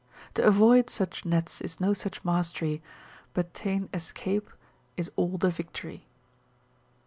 To 0.33 0.43
avoid 0.43 0.89
such 0.89 1.25
nets 1.25 1.61
is 1.61 1.79
no 1.79 1.93
such 1.93 2.25
mastery, 2.25 2.81
But 3.35 3.53
ta'en 3.53 3.87
escape 3.93 4.49
is 4.97 5.11
all 5.15 5.37
the 5.37 5.51
victory. 5.51 6.07